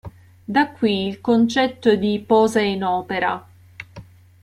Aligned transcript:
Da 0.47 0.71
qui 0.71 1.05
il 1.05 1.21
concetto 1.21 1.93
di 1.95 2.19
"posa 2.25 2.59
in 2.59 2.83
opera". 2.83 3.47